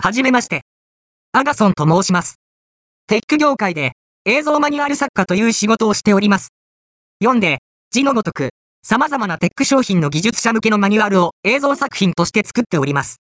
[0.00, 0.62] はじめまして。
[1.32, 2.36] アガソンと申します。
[3.08, 3.92] テック業界で
[4.24, 6.50] 映像マニュアル作家という仕事をしております。
[7.20, 7.58] 読んで、
[7.90, 8.50] 字のごとく、
[8.82, 13.16] 様々なテック商品の技術者向けのマニュアルを映像作品として作っております。